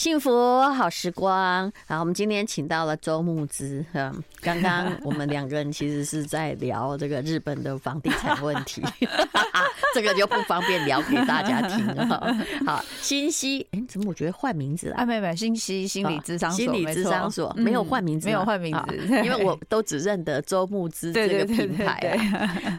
[0.00, 3.84] 幸福好时光，好，我们今天请到了周木之。
[3.92, 8.82] 嗯，刚刚我们两个人其实是在聊这个日本的房地产问题，
[9.94, 12.34] 这个就不方便聊给大家听了。
[12.64, 14.96] 好，心曦，哎，怎么我觉得换名字了？
[14.96, 22.16] 啊，没有没有，心曦心理智商所，心理智商所没有换名字，没有换名字，因为我都只认得周木之 这个品牌。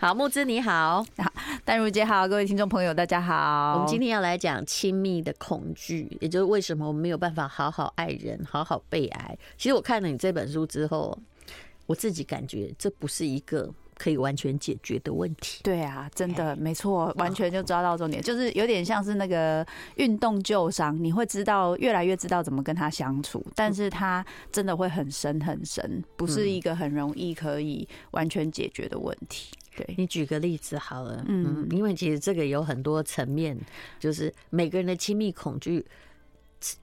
[0.02, 1.32] 好，木之你好，好，
[1.64, 3.74] 淡如姐好，各位听众朋友大家好。
[3.76, 9.38] 我们今天要来讲亲密的恐惧，也就是为什么我们没有办法好好爱人，好好被爱。
[9.58, 11.18] 其实我看了你这本书之后，
[11.86, 15.60] 我自己感觉这不是一个可以完全解决的问题。
[15.64, 19.66] 对啊，真的没错，完全就抓到重点，就是有点像是那个
[19.96, 29.52] 运动旧伤，你会知道越来越知道怎么跟他相处，但是他真的会很深很深，不是一个很容易可以完全解决的问题。
[29.76, 33.58] 对，你举个例子好了，嗯，因为其实这个有很多层面，
[34.00, 35.86] 就是每个人的亲密恐惧。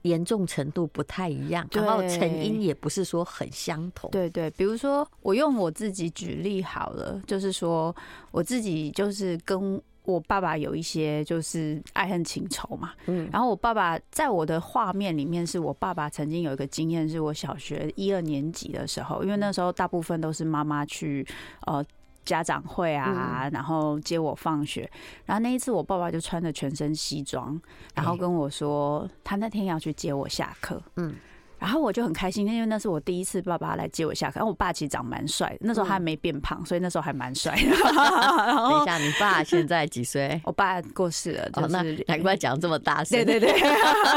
[0.01, 4.09] 严重程度不太一样，然后成因也不是说很相同。
[4.11, 7.95] 对对，比如说我用我自己举例好了，就是说
[8.31, 12.93] 我自己就是跟我爸爸有一些就是爱恨情仇嘛。
[13.05, 21.25] 嗯，然后我爸爸在我的画面里面，是我爸爸曾经有一个经验，是我小学一二年级的时候，因为那时候大部分都是妈妈去
[21.67, 21.85] 呃。
[22.29, 24.87] 家长会啊，然后接我放学，
[25.25, 27.59] 然后那一次我爸爸就穿着全身西装，
[27.95, 31.15] 然后跟我说他那天要去接我下课，嗯，
[31.57, 34.35] 然后我就很开心，因为那是我第一次爸爸来接我下课。
[34.35, 37.61] 然后我爸其实长蛮帅，那时候他还没变胖，所以那时候还蛮帅的。
[37.65, 40.39] 等一下，你爸现在几岁？
[40.43, 43.17] 我爸过世了，就是难怪讲这么大声。
[43.17, 43.59] 对对对。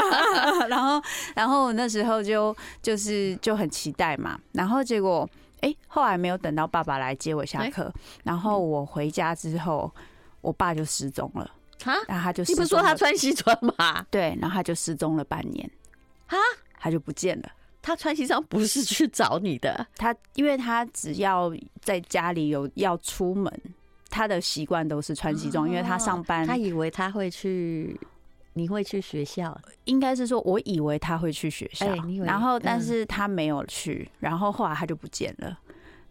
[0.69, 1.01] 然后，
[1.35, 5.27] 然后那时候就就是就很期待嘛，然后结果。
[5.63, 9.89] 哎、欸，后来没有等到爸爸来接我下课，欸、然后我回家之后，
[10.41, 11.49] 我爸就失踪了。
[11.85, 11.95] 啊？
[12.07, 14.05] 然后他就你不是说他穿西装吗？
[14.11, 15.69] 对，然后他就失踪了半年。
[16.27, 16.35] 啊？
[16.77, 17.49] 他就不见了。
[17.81, 23.51] 他穿西装不是去找你的，他因为他只要在家里有要出门，
[24.09, 26.45] 他的习惯都是穿西装，哦、因为他上班。
[26.45, 27.97] 他以为他会去。
[28.53, 29.59] 你会去学校？
[29.85, 31.87] 应该是说，我以为他会去学校，
[32.23, 35.57] 然后但是他没有去，然后后来他就不见了。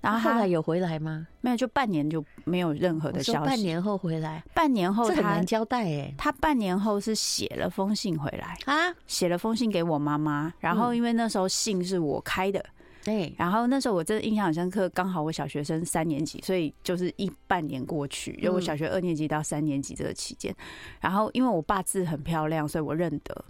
[0.01, 1.29] 然后他后来有回来吗？
[1.43, 3.47] 没有，就半年就没有任何的消息。
[3.47, 6.13] 半年后回来，半年后他很难交代哎。
[6.19, 10.53] 他半年后是写了封信回来啊，写了封信给我妈妈。
[10.59, 12.65] 然后因为那时候信是我开的。
[13.05, 20.55] 对，然后那时候我真的印象很深刻，刚好我小学生三年级，所以就是一半年过去，因为我小学二年级到三年级这个期间，
[21.01, 23.45] 然后因为我爸字很漂亮，所以我认得。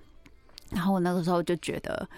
[0.71, 2.09] 然后我那个时候就觉得，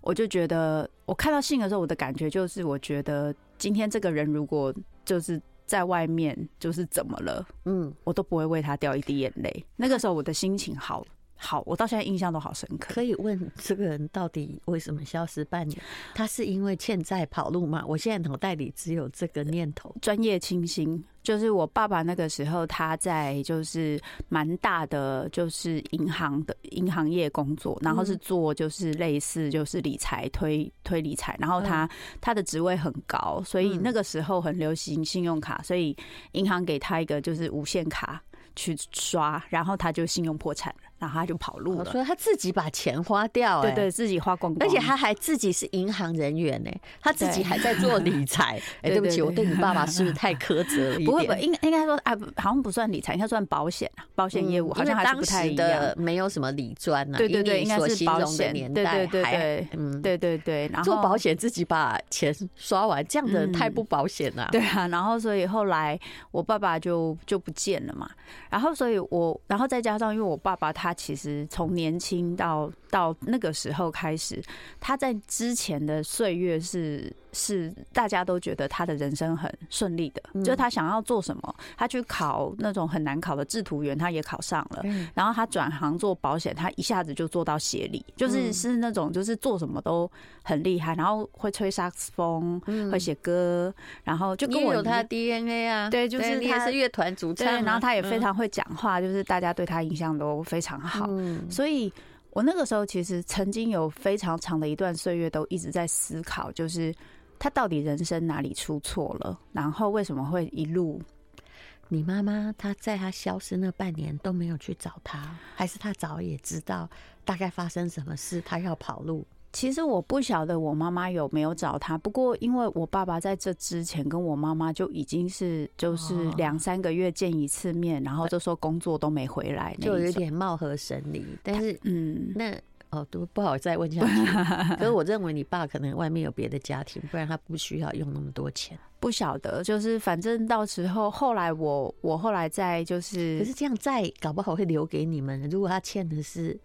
[0.00, 4.72] 我就觉得，我看到信的时候，我的感觉就是，我觉得今天这个人如果
[5.04, 9.66] 就是在外面，就是怎么了，嗯，我都不会为他掉一滴眼泪。
[9.74, 11.04] 那个时候我的心情好。
[11.36, 12.94] 好，我到现在印象都好深刻。
[12.94, 15.78] 可以问这个人到底为什么消失半年？
[16.14, 17.84] 他是因为欠债跑路吗？
[17.86, 19.94] 我现在脑袋里只有这个念头。
[20.00, 31.86] 专业清新，就是我爸爸那个时候他在就是蛮大的就是银行的银行业工作，然后是做就是类似就是理财推推理财，然后他
[32.22, 35.94] 他的职位很高，所以那个时候很流行信用卡，所以
[36.32, 38.22] 银行给他一个就是无限卡
[38.56, 40.83] 去刷，然后他就信用破产了。
[40.98, 46.70] 然后他就跑路了，说他自己把钱花掉，对对，自己花光光，而且他还自己是银行人员呢，
[47.02, 48.60] 他自己还在做理财。
[48.82, 51.06] 哎，对不起，我对你爸爸是不是太苛责了一点？
[51.06, 55.92] 不会，不应应该说，哎，好像不算理财，应该算保险啊，保险业务好像还是不太一样。
[55.96, 64.48] 没有什么理专啊，对对对，应该是保险年代，对对对，嗯，对对对，然后做保险自己把钱刷完，这样的太不保险了。
[64.52, 65.98] 对啊，然后所以后来
[66.30, 68.08] 我爸爸就就不见了嘛，
[68.50, 74.42] 然后所以我，然后再加上因为我爸爸他他其实从年轻到到那个时候开始，
[74.78, 90.10] 他在之前的岁月是是大家都觉得他的人生很顺利的，就是他想要做什么，他去考那种很难考的制图员，他也考上了，然后他转行做保险，他一下子就做到协理，就是是那种就是做什么都
[90.42, 92.60] 很厉害，然后会吹萨克斯风，
[92.90, 93.74] 会写歌，
[94.04, 101.08] 然后就跟我有他的 DNA 啊，对，就是他你也是乐团主唱，然后他也非常会讲话，就是大家对他印象都非常好，
[101.50, 101.92] 所以。
[102.34, 106.92] 我那个时候其实曾经有非常长的一段岁月都一直在思考，就是
[107.38, 111.00] 他到底人生哪里出错了，然后为什么会一路？
[111.88, 116.88] 你妈妈她在她消失那半年都没有去找他，还是他早也知道
[117.26, 119.24] 大概发生什么事，他要跑路？
[119.52, 131.24] 其实我不晓得我妈妈有没有找他，不过因为我爸爸在这之前跟我妈妈就已经是就是两三个月见一次面，然后就说工作都没回来，就有点貌合神离。
[131.42, 132.52] 但是，嗯，那
[132.94, 134.26] 哦，都不好再问下去。
[134.78, 138.78] 可是我认为你爸可能外面有别的家庭，不然他不需要用那么多钱。
[139.00, 145.48] 不晓得，就是反正到时候后来我我后来再就是，可是这样再搞不好会留给你们。
[145.50, 146.58] 如果他欠的是。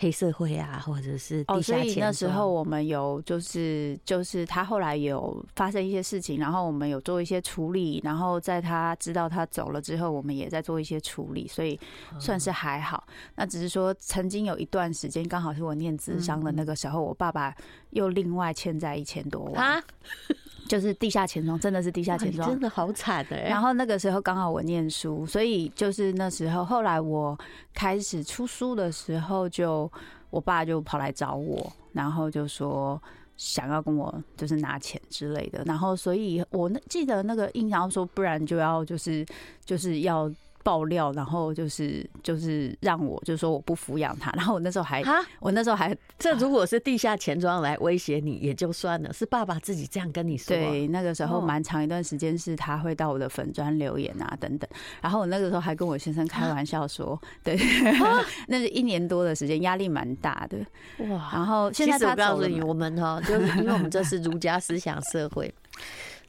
[0.00, 1.80] 黑社会啊，或者是地下钱庄。
[1.80, 11.78] 哦，所以那时候我们有就是就是他后来有发生一些事情，然后我们有做一些处理，然后在他知道他走了之后，我们也在做一些处理，所以
[12.20, 13.04] 算是还好。
[13.34, 17.52] 那只是说曾经有一段时间，刚好是我念智商的那个时候，我爸爸
[17.90, 19.82] 又另外欠债一千多万。
[20.68, 23.40] 就是地下钱庄，真的是地下钱庄，真的好惨的。
[23.44, 27.34] 然后那个时候刚好我念书，所以就是那时候，后来我
[27.72, 29.87] 开始出书的时候，就
[30.30, 33.00] 我爸就跑来找我，然后就说
[33.36, 35.62] 想要跟我就是拿钱之类的。
[35.64, 39.26] 然后所以我记得那个印象说，不然就要就是
[39.64, 40.30] 就是要。
[40.68, 50.54] 爆料，然后就是就是让我就是说我不抚养他，然后我那时候还哈我那时候还这如果是地下钱庄来威胁你也就算了，是爸爸自己这样跟你说。
[50.54, 54.68] 对，那个时候蛮长一段时间是他会到我的粉砖留言啊等等，
[55.00, 57.58] 然后我那个时候还跟我先生开玩笑说，对，
[58.46, 60.58] 那是一年多的时间，压力蛮大的
[61.08, 61.30] 哇。
[61.32, 65.50] 然后现在他告诉你，我们哈就是因为我们这是儒家思想社会。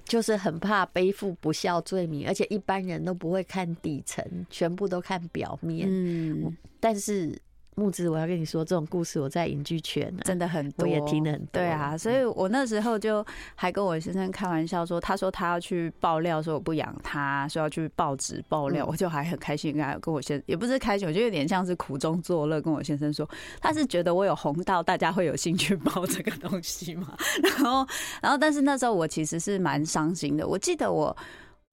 [0.10, 5.88] 就是很怕背负不孝罪名，而且一般人都不会看底层，全部都看表面。
[5.90, 7.40] 嗯，但是。
[7.80, 11.48] 木子，我要跟你说，这种故事我在影剧圈真的很多，我也听得很多。
[11.54, 23.28] 对啊，所以我那时候就还跟我先生开玩笑说，他说他要去爆料，说我不养他，说要去报纸爆料，我就还很开心，跟跟我先也不是开心，我就有点像是苦中作乐，跟我先生说，
[23.62, 27.16] 他是觉得我有红到大家会有兴趣报这个东西嘛。
[27.42, 27.88] 然后，
[28.22, 30.46] 然后，但是那时候我其实是蛮伤心的。
[30.46, 31.16] 我记得我。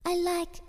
[0.09, 0.63] I like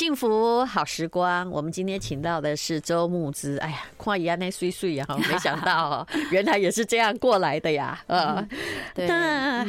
[0.00, 3.58] 幸福好时光，我们今天请到的是周牧之。
[3.58, 8.02] 哎呀，跨一那岁岁啊， 没想到哦原来也是这样过来的呀。
[8.08, 8.42] 呃，
[8.94, 9.06] 对，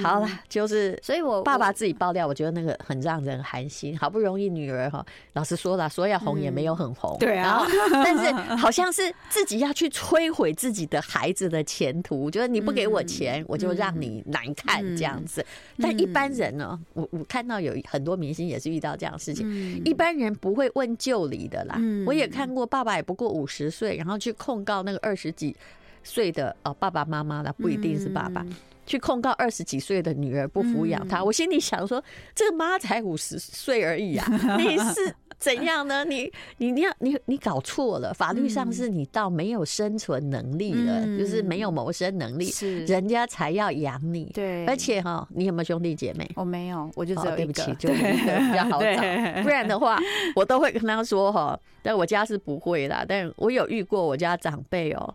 [0.02, 4.00] 好了，就是，所以我爸爸自己爆料，我觉得那个很让人寒心。
[4.00, 7.68] 好不容易女儿哈，老实说了，说要红也没有很红，对啊。
[7.92, 15.46] 但是好像是自己要去摧毁自己的孩子的前途，就是你不给我钱，我就让你难看这样子。
[15.78, 20.21] 但一般人呢，我我看到有很多明星也是遇到这样的事情，一般人。
[20.24, 25.56] 人不会问旧理的啦，我也看过，爸爸也不过五十岁，然后去控告那个二十几
[26.04, 28.46] 岁的哦爸爸妈妈了，不一定是爸爸，
[28.86, 31.24] 去控告二十几岁的女儿不抚养他。
[31.24, 32.04] 我心里想说，
[32.36, 34.28] 这个妈才五十岁而已啊，
[34.58, 35.16] 你是。
[35.42, 36.06] 怎样呢？
[36.06, 44.26] 你你你要你你搞错了，法律上是你到没有生存能力了，嗯、就是没有谋生能力，是人家才要养你。
[44.36, 46.30] 对，而且哈，你有没有兄弟姐妹？
[46.36, 47.16] 我没有，我就。
[47.16, 49.42] 对不起， 就一个比较好找。
[49.42, 49.98] 不然的话，
[50.36, 53.04] 我都会跟他说哈，但我家是不会啦。
[53.08, 55.12] 但我有遇过我家长辈哦，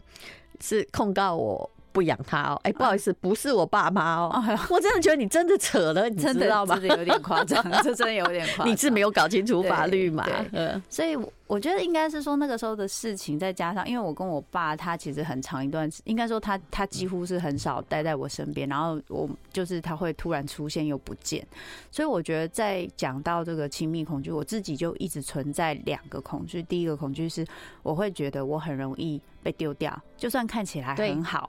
[0.60, 1.70] 是控告我。
[1.96, 4.30] 不养他哦，哎，不好意思，不是我爸妈哦。
[4.68, 6.76] 我真的觉得你真的扯了，你知道吗？
[6.76, 8.68] 有点夸张， 这真的有点夸张。
[8.70, 10.26] 你是没有搞清楚法律嘛？
[10.52, 11.16] 嗯，所以
[11.46, 21.42] 我觉得应该是说那个时候的事情，再加上因为我跟我爸他其实很长一段，应该说他他几乎是很少待在我身边，然后我就是他会突然出现又不见，
[21.90, 26.62] 所以我觉得在讲到这个亲密恐惧，我自己就一直存在两个恐惧。
[26.62, 27.46] 第一个恐惧是
[27.82, 31.48] 我会觉得我很容易被丢掉，就算看起来很好。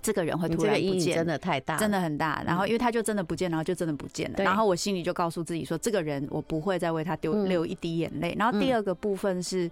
[0.00, 2.42] 这个人会突然不见，真的太大，真的很大。
[2.46, 4.36] 然后，因为他就真的不见，然后就真的不见了。
[4.42, 8.34] 然后我心里就告诉自己说，这个人我不会再为他丢流一滴眼泪。
[8.38, 9.68] 然后第二个部分是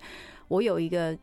[0.49, 1.17] 我有一个。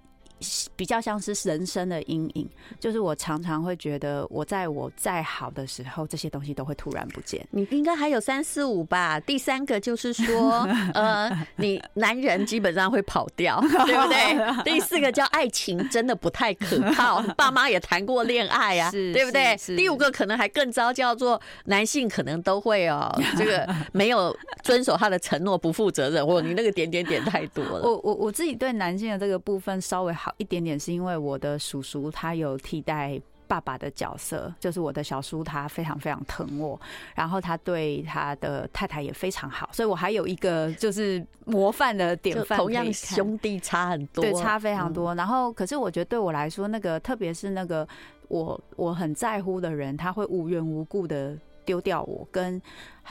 [0.75, 2.47] 比较像是人生的阴影，
[2.79, 7.45] 就是我常常会觉得，我在我再好的时候，这些东西都会突然不见。
[7.51, 9.19] 你应该还有三四五吧？
[9.19, 10.61] 第三个就是说，
[10.93, 14.63] 呃，你男人基本上会跑掉，对不对？
[14.63, 19.57] 第四个叫爱情真的不太可靠，爸妈也谈过恋爱啊，对不对？
[19.75, 26.23] 第五个可能还更糟，叫做男性可能都会哦，这个没有遵守他的承诺，不负责任。
[26.23, 27.81] 哦，你那个点点点太多了。
[27.81, 30.26] 我我我自己对男性的这个部分稍微好。
[30.27, 36.77] 好一点点，是因为我的叔叔他有替代爸爸的角色，就是我的小叔，他非常非常疼我，
[37.15, 42.59] 然后他对他的太太也非常好，所以我还有一个就是模范的典范。
[42.59, 45.15] 同样兄弟差很多，对，差非常多。
[45.15, 47.87] 然后，可是我觉得对我来说，那个特别是那个
[48.27, 52.61] 我我很在乎的人，他会无缘无故的丢掉我，跟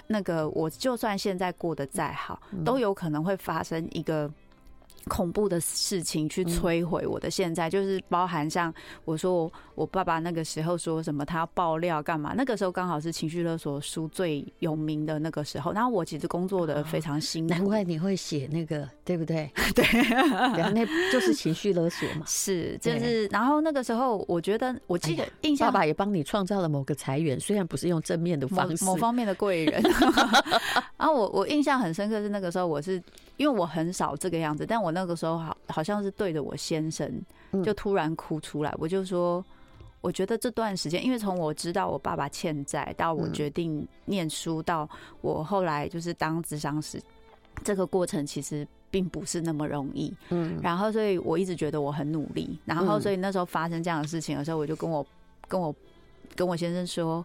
[0.07, 4.31] 那个我就算现在过得再好，都有可能会发生一个。
[5.09, 8.73] 恐怖的事情去摧毁我的现在，就是包含像
[9.05, 19.49] 我说我我爸爸那个时候说什么他要爆料干嘛，那个时候刚好是情绪勒索书最有名的那个时候，然后我其实工作的非常辛苦，难怪你会写那个，对不对？
[19.75, 22.25] 对，然后那就是情绪勒索嘛。
[22.27, 29.81] 是，就是，然后那个时候我觉得我记得印象，爸爸也帮你创造了某个财源，虽然不是用正面的方式，某方面的贵人。
[30.99, 33.01] 然后我我印象很深刻是那个时候我是。
[33.37, 37.07] 因为我很少这个样子，但我那个时候好好像是对着我先生，
[37.63, 38.75] 就突然哭出来。
[38.79, 39.45] 我就说，
[40.01, 44.89] 我觉得这段时间，因为从我知道我爸爸欠债，到我决定念书，到
[45.21, 46.99] 我后来就是当智商师，
[47.63, 50.11] 这个过程其实并不是那么容易。
[50.31, 55.07] 嗯，然后所以我一直觉得我很努力，然后所以那时候发生这样的事情的时候，我就跟我
[55.47, 55.75] 跟我
[56.35, 57.23] 跟我先生说，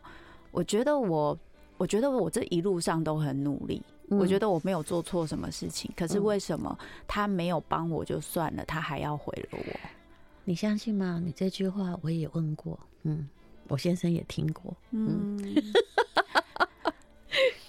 [0.51, 1.37] 我觉得我
[1.77, 3.81] 我觉得我这一路上都很努力。
[4.19, 6.77] 我觉得我没有做错什么事情，可是为什么
[7.07, 9.79] 他没有帮我就算了，他还要毁了我？
[10.43, 11.21] 你相信吗？
[11.23, 13.29] 你这句话我也问过，嗯，
[13.67, 15.37] 我先生也听过，嗯。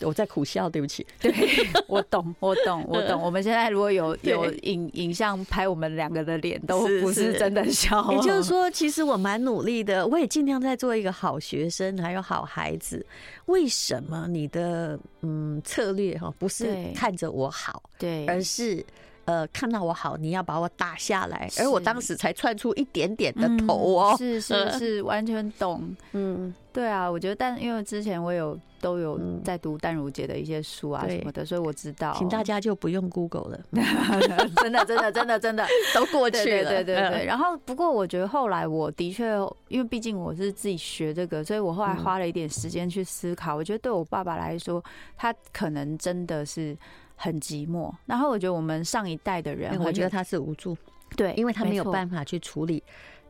[0.05, 1.07] 我在苦笑，对不起。
[1.21, 1.33] 对，
[1.87, 3.21] 我懂，我懂，我懂。
[3.21, 8.11] 我们现在如果有有影影像拍我们两个的脸，都不是真的笑。
[8.13, 13.05] 也就是 说，其实我蛮努力的，我也尽量在做一个好学生，还有好孩子。
[13.47, 18.85] 为什么你的嗯策略哈不是看着我好，对，而是
[19.25, 25.95] 呃看到我好，你要把我打下来，而我当时才窜出一点点的头哦，是是是，完全懂。
[26.13, 28.59] 嗯，对啊，我觉得，但因为之前我有。
[28.83, 33.61] 都有在读淡如姐的一些书啊什么的，所以我知道，请大家就不用 Google 了，
[34.61, 35.65] 真的真的真的真的
[35.95, 37.25] 都过去了， 对对对对。
[37.25, 39.37] 然后不过我觉得后来我的确，
[39.69, 43.55] 因为毕竟我是自己学这个，所以我后来花了一点时间去思考。
[43.55, 44.85] 我觉得对我爸爸来说，
[45.17, 46.77] 他可能真的是
[47.23, 47.93] 很寂寞。
[48.05, 50.77] 然后我觉得我们上一代的人，我觉得他是无助，
[51.17, 52.83] 对，因为他没有办法去处理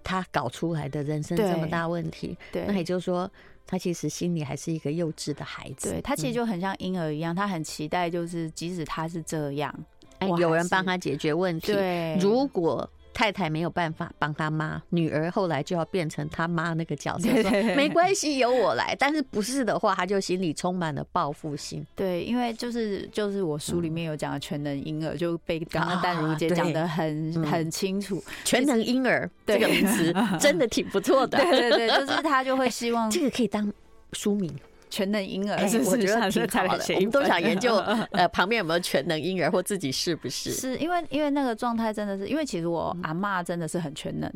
[0.03, 2.37] 他搞出来的人生这么大问题。
[2.51, 3.31] 对，那也就是说。
[3.65, 9.73] 他其实心里还是一个幼稚的孩子，对，他其实就很像婴儿一样，他很期待，就是即使他是这样，
[10.19, 11.73] 哎，有人帮他解决问题。
[11.73, 12.87] 对，如果。
[13.13, 18.97] 太太没有办法帮他妈，女儿后来就要变成他妈那个角色，说没关系，由我来。
[18.99, 21.87] 但是不是的话，他就心里充满了报复心。
[21.95, 28.23] 对，因为就是就是我书里面有讲的全能婴儿，就被刚刚淡如姐讲的很很清楚。
[28.45, 31.39] 全能婴儿这个名词 真的挺不错的。
[31.39, 33.73] 对对对，就是他就会希望 这个可以当
[34.13, 34.53] 书名。
[34.93, 36.95] 全能婴儿，我觉得挺好的。
[36.97, 37.77] 我们都想研究，
[38.13, 40.51] 呃，旁边有没有全能婴儿，或自己是不是？
[40.53, 44.31] 是因为，因为那个状态真的是，因为其实我阿妈真的是很全能，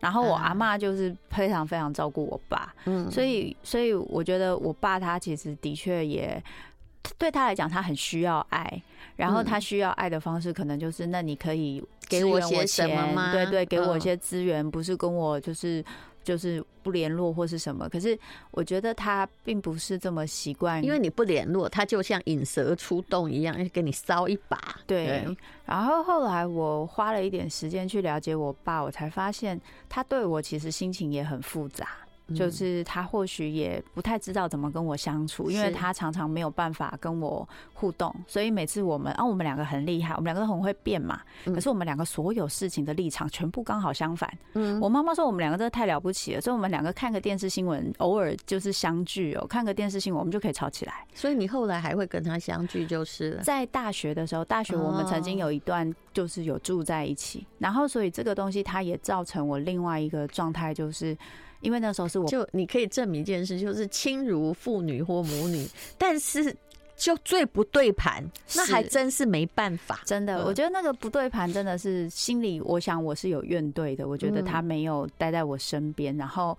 [0.00, 6.42] 然后我阿妈就是非常非常照顾我爸，嗯，所以，所以我觉得我爸他其实的确也
[7.16, 8.82] 对他来讲，他很需要爱，
[9.16, 13.32] 然后他需要爱的方式可能就是，那你可以给我些什么吗？
[13.32, 15.82] 对对，给我一些资源，不是跟我就是。
[16.24, 18.18] 就是不联络或是什么，可是
[18.50, 24.76] 我觉得他并不是这么习惯，因为你不联络，他就像引蛇出洞一样，要给你烧一把。
[24.86, 25.24] 对，
[25.64, 31.88] 然后后来我花了一点时间去了解我爸，我才发现他对我其实心情也很复杂。
[32.34, 41.20] 就是他或许也不太知道怎么跟我相处，因为他常常没有办法跟我互动，所以每次我们啊，我们两个很厉害，我们两个都很会变嘛。
[41.46, 44.32] 可是我们两个所有事情的立场全部刚好相反。
[44.54, 51.04] 嗯，我妈妈说我们两个真的太了不起了，所以我们两个看个电视新闻，偶尔就是相聚哦，看个电视新闻，我们就可以吵起来。
[51.12, 61.16] 所以你后来还会跟他相聚，就是在大学的时候，大学我们曾经有一段就是有住在一起，然后所以这个东西它也造成我另外一个状态，就是。
[61.62, 65.66] 因为那时候是我，就你可以证明一件事，就是亲如父女或母女，
[65.96, 66.54] 但是
[66.94, 68.22] 就最不对盘，
[68.54, 70.00] 那还真是没办法。
[70.04, 74.06] 真的，我觉得那个不对盘真的是心里，我想我是有怨怼的。
[74.06, 76.56] 我觉得他没有待在我身边，然后，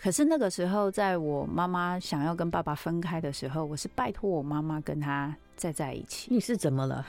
[0.00, 6.28] 可是那个时候，在我妈妈想要跟爸爸分开的时候，我是拜托我妈妈跟他再在一起。
[6.30, 7.06] 你是怎么了？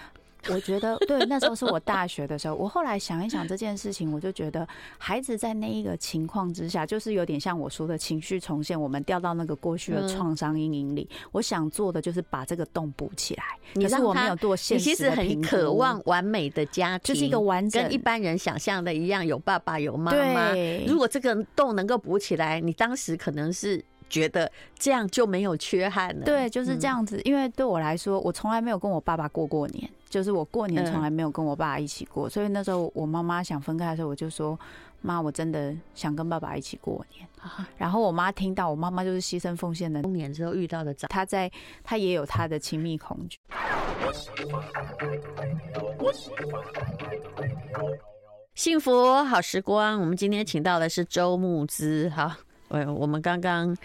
[0.49, 2.55] 我觉得对，那时候是我大学的时候。
[2.55, 11.07] 我后来想一想这件事情，我就觉得孩子在那一个情况之下，就是有点像我说的情绪重现，我们掉到那个过去的创伤阴影里。
[11.31, 13.43] 我想做的就是把这个洞补起来。
[13.75, 20.53] 可是我没有做现实很渴望完美的家庭，就是一个完整，跟一般人想象的一样，有爸爸有妈妈。
[20.87, 23.83] 如果这个洞能够补起来，你当时可能是。
[24.09, 26.25] 觉得这样就没有缺憾了。
[26.25, 27.21] 对，就是这样子。
[27.23, 32.29] 因为对我来说，我从来没有跟我爸爸过过年，就是我过年从来没有跟我爸爸一起过。
[32.29, 34.57] 所以那时候我妈妈想分开的时候，我就说
[35.01, 37.27] ：“妈，我真的想跟爸爸一起过年。
[37.77, 40.01] ”然后我妈听到，我妈妈就是牺牲奉献的。
[40.01, 41.51] 中年之后遇到的，她在
[41.83, 43.37] 她也有她的亲密恐惧。
[48.55, 52.09] 幸福好时光，我们今天请到的是周慕姿。
[52.09, 52.31] 好，
[52.69, 53.75] 呃，我们刚刚。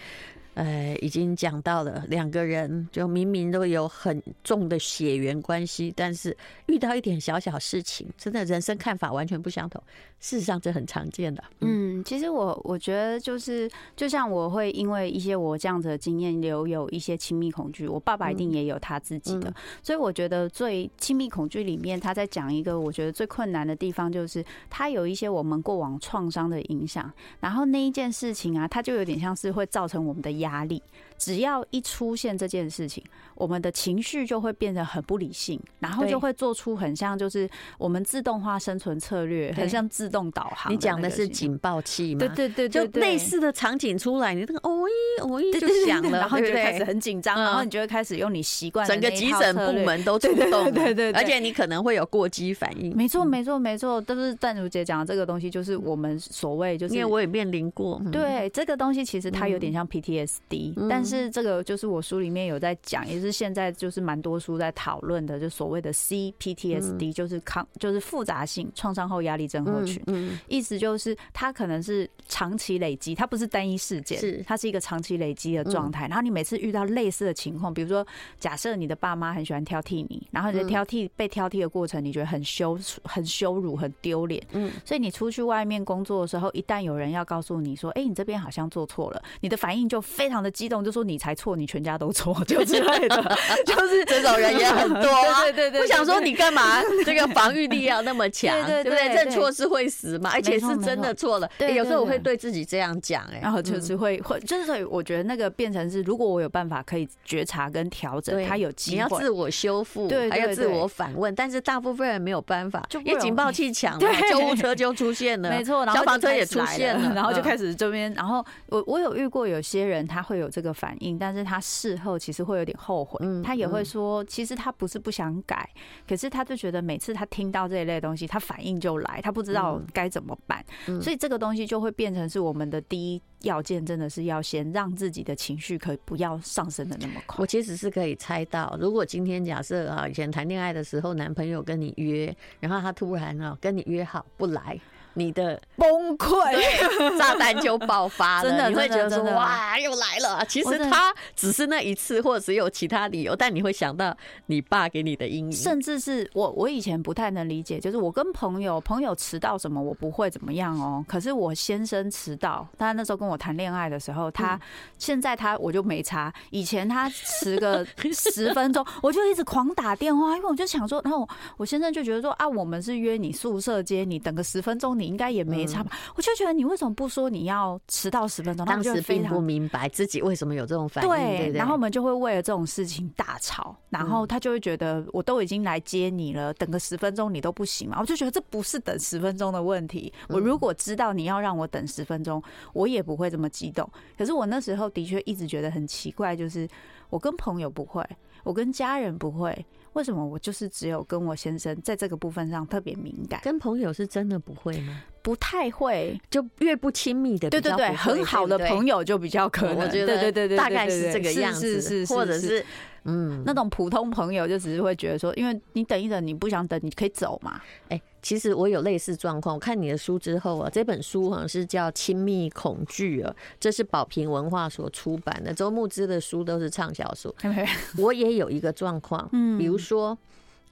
[0.55, 9.83] 呃，已经讲到了两个人，就明明都有很重的血缘关系，但是遇到一点小小事情，真的人生看法完全不相同。
[10.21, 11.43] 事实上，这很常见的。
[11.63, 17.89] 嗯，其实我我觉得就是，就像我会因为一些我这样子的经验，留有一些亲密恐惧。
[17.89, 30.42] 我爸爸一定也有他自己的，所以我觉得最亲密恐惧里面，他在讲一个我觉得最困难的地方，就是他有一些我们过往创伤的影响，然后那一件事情啊，他就有点像是会造成我们的。
[30.43, 30.83] 压力，
[31.23, 33.01] 只要一出现这件事情，
[33.37, 37.49] 我们的情绪就会变得很不理性，然后就会做出很像就是
[37.79, 40.73] 我们自动化生存策略，很像自动导航。
[40.73, 42.19] 你讲的是警报器吗？
[42.19, 52.97] 对对对，就类似的场景出来，你那个哦咦哦咦就响了， 然后你就开始很紧张，然后你就会开始用你习惯整个急诊部门都出动，对对对，而且你可能会有过激反应。
[52.97, 58.03] 没错没错没错，但是淡如姐讲的这个东西，就是我们所谓就是，因为我也面临过。
[58.11, 70.03] 对这个东西，其实它有点像 PTSD，但是这个就是我书里面有在讲，也是现在就是蛮多书在讨论的，就所谓的 CPTSD，就是抗就是复杂性创伤后压力症候群。
[70.07, 76.07] 嗯，意思就是它可能是长期累积，它不是单一事件，是它是一个长期累积的状态。
[76.07, 78.07] 然后你每次遇到类似的情况，比如说
[78.39, 84.43] 假设你的爸妈很喜欢挑剔你，然后你在挑剔被挑剔的过程，你觉得很羞很羞辱、很丢脸。
[84.53, 93.17] 嗯，所以你出去外面工作的时候，一旦有人要告诉你说：“哎，你这边好像做错了”，你的反应就非常的激动，就说你才错，你全家都错， 就之类的，
[93.67, 95.03] 就是 这种人也很多。
[95.43, 96.81] 对对对，不想说你干嘛？
[97.05, 99.09] 这个防御力要那么强，对不对？
[99.09, 101.39] 认错是会死嘛，而且是真的错。
[101.39, 101.51] 了。
[101.59, 125.71] 对，有时候我会对自己这样讲，哎，然后就是会会，就是所以我觉得那个变成是，如果我有办法可以觉察跟调整，他有机会，你要自我修复，对，还要自我反问，但是大部分人没有办法，因为警报器响了，救护车就出现了，没错，消防车也出现了，然后就开始这边，然后我我有遇过有些人他会有这个反应，但是他事后其实会有点后悔，他也会说，其实他不是不想改，
[126.09, 130.65] 可是他就觉得每次他听到这一类东西，他反应就来，他不知道该怎么办，
[131.01, 137.41] 所以这个东西就会变成是我们的第一要件，真的是要先让自己的情绪可以不要上升的那么快。
[137.41, 144.77] 我其实是可以猜到，如果今天假设啊，以前谈恋爱的时候，男朋友跟你约，然后他突然啊跟你约好不来。
[145.15, 148.49] 你的崩溃，炸弹就爆发了。
[148.49, 150.45] 真的，你会觉得说哇，又来了。
[150.47, 155.53] 其实他只是那一次，或者只有其他理由，但你会想到你爸给你的阴影。
[155.53, 161.05] 甚至是我，我以前不太能理解，就是我跟朋友，朋友迟到什么，我不会怎么样哦。
[161.09, 164.59] 可是我先生迟到，他那时候跟我谈恋爱的时候，他
[164.99, 166.33] 现在他我就没差。
[166.51, 174.93] 以前他迟个十分钟， 我就一直狂打电话，因为我就想说，然后我先生就觉得说啊，我们是约你宿舍接你，等个十分钟。
[175.02, 175.97] 你应该也没差吧？
[176.15, 178.67] 我就觉得你为什么不说你要迟到十分钟？
[178.67, 181.11] 当时并不明白自己为什么有这种反应。
[181.11, 183.77] 对，然后我们就会为了这种事情大吵。
[183.91, 187.99] 然后他就会觉得我都已经来接你了，等个十分钟你都不行嘛？
[188.01, 190.13] 我就觉得这不是等十分钟的问题。
[190.29, 193.89] 我如果知道你要让我等十分钟，我也不会这么激动。
[194.17, 196.67] 可是我那时候的确一直觉得很奇怪，就是
[197.11, 198.03] 我跟朋友不会，
[198.45, 199.67] 我跟家人不会。
[199.95, 203.41] 为什么我就是只有跟我先生在这个部分上特别敏感？
[203.43, 205.03] 跟朋友是真的不会吗？
[205.23, 209.77] 不太会，就越不亲密的，对对对，很好的朋友就比较可能。
[209.77, 212.65] 我觉得对对对对，大概是这个样子，是是，或者是
[213.05, 217.61] 嗯，那种普通朋友就只是会觉得说，因为你等一等，你不想等，你可以走嘛。
[217.89, 218.01] 哎。
[218.23, 225.53] 其实我有类似状况，我看你的书之后啊，这本书好像是叫《亲密恐惧》啊，这是宝瓶文化所出版的。
[225.53, 227.35] 周牧之的书都是畅销书。
[227.99, 230.17] 我也有一个状况，嗯，比如说，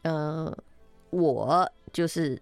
[0.03, 0.57] 呃，
[1.11, 2.41] 我就是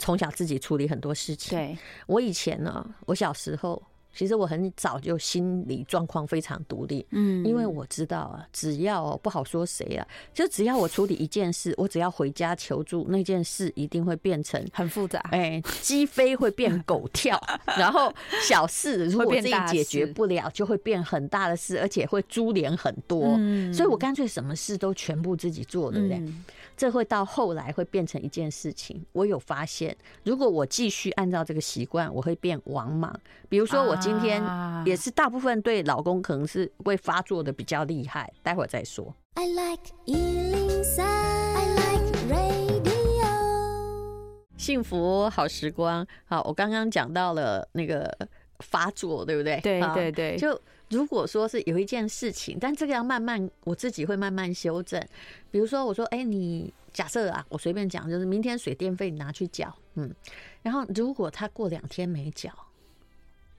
[0.00, 1.56] 从小自己处理很多事情。
[1.56, 3.80] 对，我以前呢，我小时候。
[4.14, 17.40] 其实我很早就心理状况非常独立，嗯，因为我知道啊，只要不好说谁啊，就只要我处理一件事，我只要回家求助，那件事一定会变成很复杂，哎，鸡飞会变狗跳，
[17.78, 18.12] 然后
[18.48, 23.38] 小事如果自己解决不了，就会变很大的事，而且会株连很多，
[23.72, 26.22] 所以我干脆什么事都全部自己做，对不对？
[26.76, 29.04] 这会到后来会变成一件事情。
[29.12, 29.94] 我有发现，
[30.24, 33.14] 如果我继续按照这个习惯，我会变王莽。
[33.50, 34.42] 比如说，我今天
[34.86, 39.14] 也是大部分对老公可能是会发作的比较厉害，待会儿再说。
[39.34, 43.28] I like 103, I like radio
[44.56, 46.06] 幸福好时光。
[46.24, 48.10] 好，我刚刚讲到了那个
[48.60, 49.60] 发作，对不对？
[49.60, 50.36] 对对对。
[50.38, 50.58] 就
[50.88, 54.98] 如果说是有一件事情，但这个要慢慢，我自己会慢慢修正。
[55.50, 60.10] 比如说，我说，哎，你假设啊，我随便讲，就是明天水电费你拿去缴，嗯，
[60.62, 62.50] 然后如果他过两天没缴，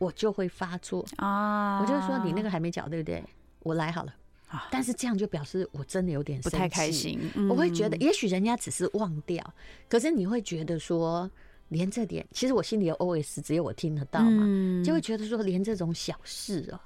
[0.01, 3.23] 我就会发作啊，我就说你那个还没缴，对不对？
[3.59, 4.15] 我来好了。
[4.71, 7.19] 但是这样就表示我真的有点不太开心。
[7.47, 9.53] 我会觉得，也许人家只是忘掉，
[9.87, 11.29] 可是你会觉得说，
[11.69, 16.79] 连这点，其实我心里有 OS，只有我听得到嘛，就会觉得说，连这种小事哦。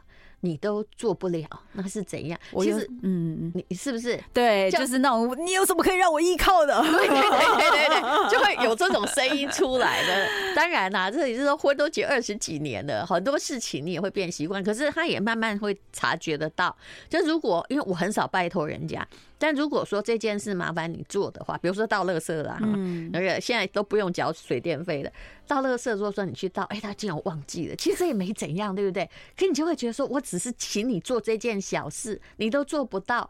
[0.46, 2.40] 你都做不了，那是怎样？
[2.62, 4.70] 其实，嗯，你是不是对？
[4.70, 6.80] 就是那种你有什么可以让我依靠的？
[6.84, 10.28] 对对对对对，就会有这种声音出来的。
[10.56, 16.76] 当然啦，这里是说婚都结二十几年了，很多事情你也会变习惯，可是他也慢慢会察觉得到。
[17.10, 19.06] 就如果因为我很少拜托人家。
[19.38, 25.12] 但如果说这件事麻烦你做的话，比如说倒垃圾啦，嗯，那个现在都不用缴水电费了，
[25.48, 29.10] 倒垃圾如果说你去倒，哎，他竟然忘记了，其实也没怎样，对不对？
[29.38, 33.30] 可你就会觉得说，我只是请你做这件小事，你都做不到。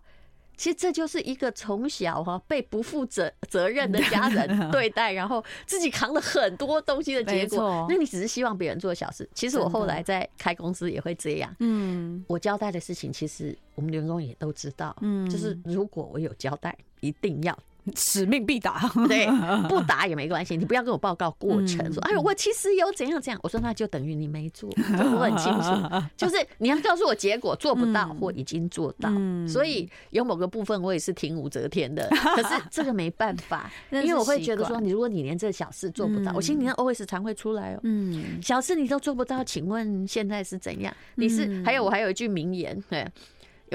[0.58, 7.86] 其实这就是一个从小哈被不负责责任的家人 对待，然后自己扛了很多东西的结果。
[7.90, 9.30] 那你只是希望别人做小事。
[9.34, 11.56] 其实我后来在开公司也会这样。
[11.60, 14.96] 嗯，我交代的事情，其实我们员工也都知道。
[15.02, 17.58] 嗯，就是如果我有交代，一定要。
[17.96, 19.28] 使命必达， 对，
[19.70, 25.70] 不达也没关系，你不要跟我报告过程，说哎呦，我其实有怎样怎样，我说那就等于你没做，我很清楚，
[26.18, 29.10] 就是你要告诉我结果做不到或已经做到，
[29.48, 40.94] 所以有某个部分我也是挺武则天的，可是这个没办法，因为我会觉得说，你如果你连这小事做不到，我心里的 OS 常会出来哦，嗯，小事你都做不到，请问现在是怎样？
[41.16, 43.06] 你是还有我还有一句名言，对。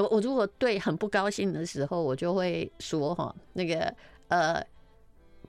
[0.00, 3.94] 我我如果对很不高兴的时候，我就会说哈，那个
[4.28, 4.64] 呃，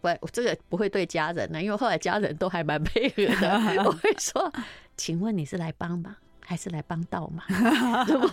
[0.02, 3.52] 不，这个不会对家人呢，因为后来家人都还蛮配合的。
[3.86, 4.52] 我会说，
[4.98, 6.16] 请问你是来帮忙？
[6.52, 7.46] 还是来帮倒忙。
[8.08, 8.30] 如果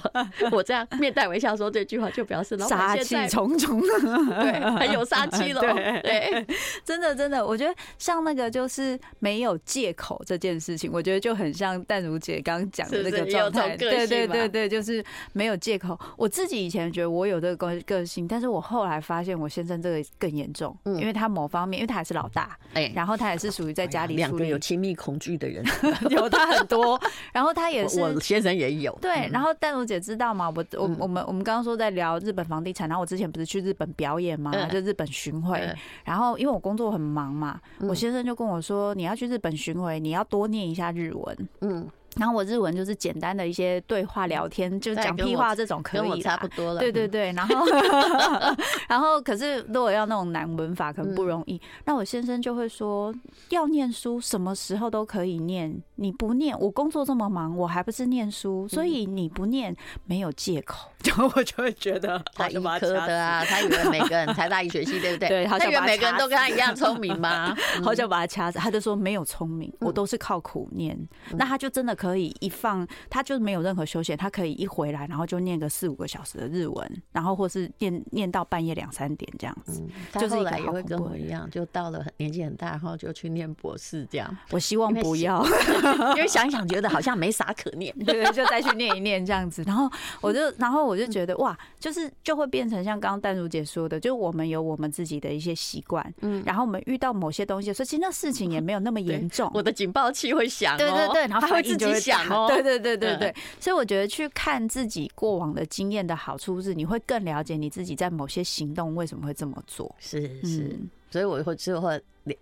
[0.50, 3.80] 我这样面带微笑说这句话，就表示老杀气重重，
[4.42, 5.60] 对，很有杀气了。
[6.02, 6.44] 对，
[6.84, 13.76] 真的真的，我觉得像那个就是没有借口这件事情，我觉得就很像淡如姐刚刚讲的那个状态。
[13.76, 15.96] 对对对对，就是没有借口。
[16.16, 25.64] 我自己以前觉得我有这个个个性，但是我后来发现我先生这个更严重，因为他某方面，因为他还是老大，哎，然后他也是属于在家里两个有亲密恐惧的人，
[26.10, 27.00] 有他很多，
[27.32, 28.07] 然后他也是。
[28.14, 28.96] 我先生也有。
[29.00, 30.48] 对，然后淡如姐知道嘛？
[30.50, 35.68] 我我我们我们刚刚说在聊日本房地产，然后我之前不是去日本表演嘛，就日本巡回，
[36.04, 41.88] 然后因为我工作很忙嘛，我先生就跟我说，你要去日本巡回，你要多念一下日文，嗯。
[42.18, 46.80] 然后我日文就是简单的一些对话聊天，就是讲屁话这种可以差不多了。
[46.80, 47.64] 对对对，然后
[48.88, 51.60] 然后可是如果要那种难文法可能不容易。
[51.84, 53.14] 那我先生就会说，
[53.50, 60.90] 要念书什么时候都可以念，你不念，我工作这么忙，我还不是念书，所以你不念没有借口。
[61.02, 65.28] 就我就会觉得他医科的啊，他以为每个人台大医学系对不对？
[65.42, 67.56] 对，他以为每个人都跟他一样聪明吗？
[67.82, 70.98] 好想把他掐死，他就说没有聪明，我都是靠苦念。
[71.30, 72.18] 那他就真的可。
[72.18, 79.80] 以一放，他就没有任何休闲，他可以一回来，然后就念个四五个小时的日文，然后或是念念到半夜两三点这样子。
[79.80, 84.36] 嗯、他后来也会跟我一样，就到了年纪很大，然后就去念博士这样。
[84.50, 85.44] 我希望不要，
[86.16, 89.62] 因为想一想觉得好像没啥可念，对，就再去念一念这样子。
[89.64, 89.88] 然后
[90.20, 99.50] 我就，然后我就觉得哇，就是就会变成像刚刚淡如姐说的，就我们有我们自己的一些习惯，嗯，然后我们遇到某些东西，所以其实那事情也没有那么 严重。
[99.52, 101.98] 我的警报器会响，对对对，然后他会自己。
[101.98, 109.92] 响哦，对对对对对，所以我觉得去看自己过往的经验的好处是，你会更了解你自己在某些行动为什么会这么做。
[109.98, 110.78] 是是，
[111.10, 111.90] 所以我会之后。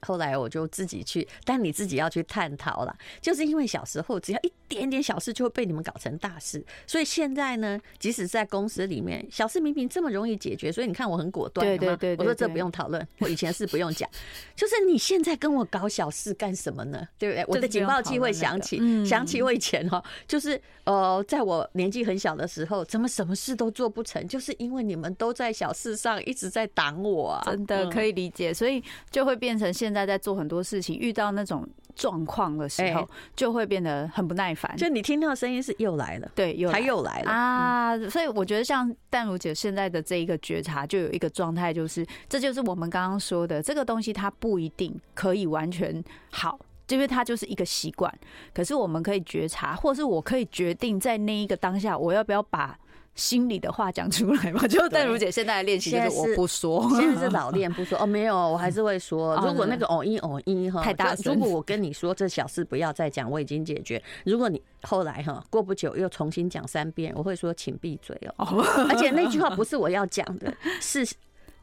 [0.02, 14.08] 后来我就自己去，但你自己要去探讨了，就是因为小时候只要一点点小事就会被你们搞成大事，所以现在呢，即使在公司里面，小事明明这么容易解决，所以你看我很果断，对对对，我说这不用讨论， 我以前是不用讲，
[14.54, 17.06] 就是你现在跟我搞小事干什么呢？
[17.18, 17.44] 对不对？
[17.48, 29.66] 我的警报器会响起，响起我以前哈，就是呃，在我年纪很小的时候，怎么什么事都做不成，就是因为你们都在小事上一直在挡我啊，真的可以理解，所以就会变成。
[29.76, 34.74] 现在在做很多事情，遇到那种状况的时候，就会变得很不耐烦。
[34.76, 37.98] 就你听到声音是又来了，对，又他又来了啊！
[38.08, 46.58] 所以我觉得像淡如姐现在的这一个觉察，就有一个状态，就是这就是我们刚刚说的，这个东西它不一定可以完全好，
[46.88, 48.12] 因为它就是一个习惯。
[48.54, 52.78] 可是我们可以觉察，或是我可以决定在那一个当下，我要不要把。
[53.16, 59.34] 心里的话讲出来嘛， 就但如姐现在的练习就是我不说，现在是老练不说哦，没有，我还是会说。
[59.44, 64.00] 如果那个哦一哦一哈太大声，如果我跟你说这小事不要再讲，我已经解决。
[64.24, 68.62] 如果你后来哈过不久又重新讲三遍，我会说请闭嘴哦。
[68.88, 71.06] 而且那句话不是我要讲的，是。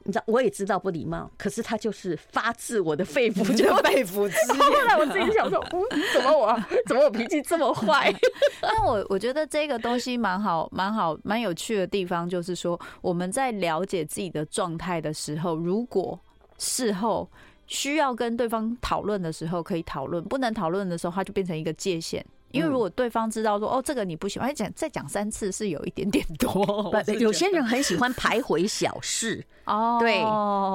[0.06, 4.58] 你知道，我也知道不礼貌，可是他就是发自我的肺腑， 就肺腑之言。
[4.60, 5.82] 后来我自己想说， 嗯，
[6.14, 8.14] 怎么我怎么我脾气这么坏？
[8.62, 16.20] 但我我觉得这个东西蛮好，蛮好，蛮有趣的地方就是说，我们在了解自己的状态的时候，如果
[16.58, 17.30] 事后
[17.66, 22.26] 需要跟对方讨论的时候，可以讨论；不能讨论的时候，它就变成一个界限。
[22.54, 26.94] 因为如果对方知道说哦，这个你不喜欢，讲再讲三次是有一点点多。
[27.20, 30.22] 有些人很喜欢徘徊小事 哦，对。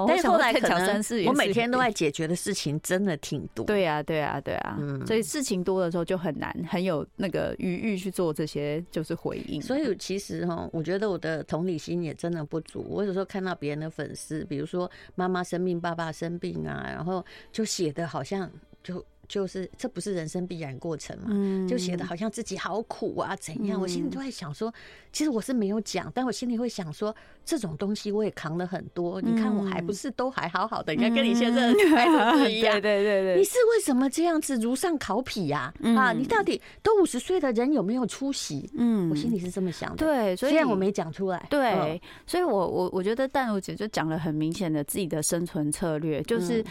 [0.09, 3.65] 但是后来可能我每天都在解决的事情真的挺多。
[3.65, 4.77] 对啊，对啊，对啊。
[4.81, 9.63] 嗯，所以事情多的时候就很难很有那个余裕去做这些就是回应。
[9.63, 12.85] 所以其实哈，我觉得我的同理心也真的不足。
[12.91, 18.51] 我有时候看到别人的粉丝，比如说妈妈生病、爸爸生病啊，然后就写的好像
[18.83, 19.05] 就。
[19.29, 21.69] 就是这不是人生必然过程嘛？
[21.69, 23.79] 就写的好像自己好苦啊，怎样？
[23.79, 24.73] 我心里就在想说，
[25.13, 27.15] 其实我是没有讲，但我心里会想说，
[27.45, 29.21] 这种东西我也扛了很多。
[29.21, 30.95] 你看我还不是都还好好的？
[30.95, 32.81] 你看跟你现在态度不一 样。
[32.81, 35.73] 对对对对，你是为什么这样子如上考妣呀？
[35.95, 38.69] 啊，你到底都五十岁的人有没有出息？
[38.79, 39.97] 嗯，我心里是这么想的。
[40.07, 41.47] 对，虽然我没讲出来。
[41.51, 46.65] 对，所以我我我觉得淡如姐就讲了很明显的自己的生存策略，就是。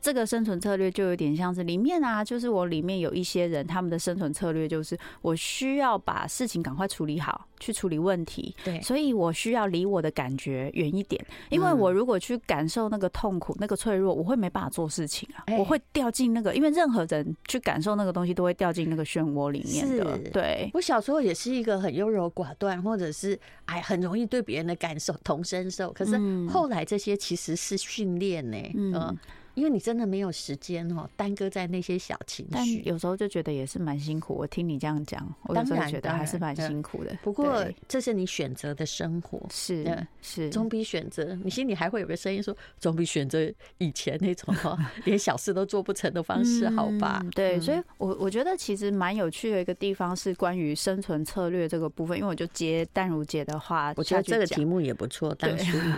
[0.00, 8.54] 这个生存策略就有点像是里面啊，就是我里面有一些人，他们的生存策略就是我需要把事情赶快处理好，去处理问题。
[8.64, 20.18] 对，所以我需要离我的感觉远一点，因为我如果去感受那个痛苦、那个脆弱，我会没办法做事情啊，我会掉进那个，因为任何人去感受那个东西，都会掉进那个漩涡里面的。
[20.30, 26.18] 对，我小时候也是一个很优柔寡断，或者是哎很容易对别人的感受同身受，可是
[26.48, 28.56] 后来这些其实是训练呢。
[28.74, 29.16] 嗯。
[29.54, 34.34] 因为你真的没有时间哦，耽搁在那些小情绪，但有时候就觉得也是蛮辛苦。
[34.34, 37.16] 我听你这样讲，我有时候觉得还是蛮辛苦的。
[37.22, 47.20] 不过这是你选择的生活，是是，总比选择你心里还会有个声音说，总比选择以前那种哈 连小事都做不成的方式好吧？
[47.22, 55.32] 嗯、对，所以我我觉得其实蛮有趣的一个地方是关于生存策略这个部分，因为我就接淡如姐的话，我觉得这个题目也不错。
[55.36, 55.56] 对，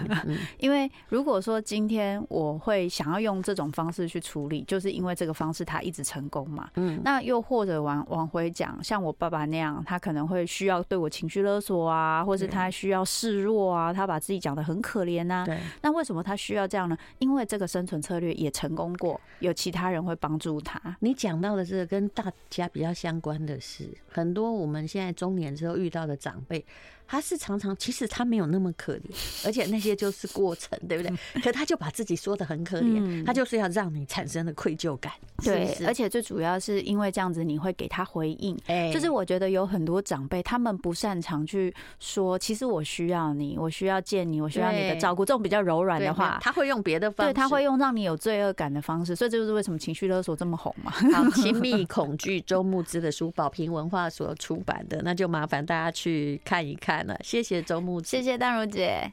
[0.60, 3.42] 因为如果说今天我会想要用。
[3.46, 6.68] 这种方式去处理，就是因为这个方式他一直成功嘛。
[6.74, 15.44] 嗯，那又或者往往回讲，像我爸爸那样，他可能会需要对我情绪勒索啊，或是他需要示弱啊，他把自己讲的很可怜啊。
[15.44, 16.98] 对，那为什么他需要这样呢？
[17.20, 20.80] 因为这个生存策略也成功过，有其他人会帮助他。
[20.98, 26.64] 你讲到的这个跟大家比较相关的是，很多我们现在中年之后遇到的长辈。
[27.06, 29.02] 他是常常，其实他没有那么可怜，
[29.46, 31.16] 而且那些就是过程，对不对？
[31.42, 35.12] 可他就把自己说的很可怜，他就是要让你产生的愧疚感。
[35.42, 38.58] 对，而且最主要是因为这样子，你会给他回应。
[38.66, 45.24] 哎就是我觉得有很多长辈，他们不擅长去说，其实我需要你，我需要见你，我需要你的照顾。
[45.24, 49.14] 这种比较柔软的话，他会用别的方式，对，他会用让你有罪恶感的方式。
[49.14, 50.90] 所以这就是为什么情绪勒索这么红嘛。
[51.12, 56.95] 好，亲密恐惧，周牧之的书，宝瓶文化所出版的，那就麻烦大家去看一看。
[57.22, 59.12] 谢谢周慕，谢谢淡如姐。